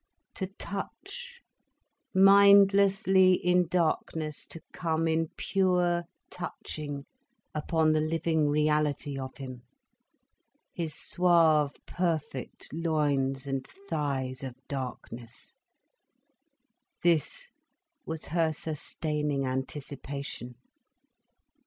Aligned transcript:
To 0.33 0.47
touch, 0.57 1.41
mindlessly 2.11 3.33
in 3.33 3.67
darkness 3.67 4.47
to 4.47 4.59
come 4.73 5.07
in 5.07 5.27
pure 5.37 6.05
touching 6.31 7.05
upon 7.53 7.91
the 7.91 8.01
living 8.01 8.47
reality 8.49 9.19
of 9.19 9.37
him, 9.37 9.61
his 10.73 10.95
suave 10.95 11.75
perfect 11.85 12.73
loins 12.73 13.45
and 13.45 13.63
thighs 13.87 14.41
of 14.43 14.55
darkness, 14.67 15.53
this 17.03 17.51
was 18.03 18.25
her 18.33 18.51
sustaining 18.51 19.45
anticipation. 19.45 20.55